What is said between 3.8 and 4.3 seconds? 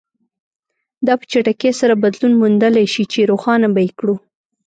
یې کړو.